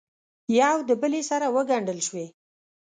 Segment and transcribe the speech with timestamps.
[0.59, 2.25] یو دبلې سره وګنډل شوې